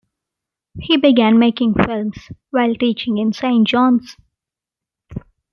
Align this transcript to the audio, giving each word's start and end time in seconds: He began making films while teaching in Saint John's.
He 0.79 0.97
began 0.97 1.37
making 1.37 1.75
films 1.75 2.15
while 2.49 2.73
teaching 2.73 3.19
in 3.19 3.33
Saint 3.33 3.67
John's. 3.67 4.17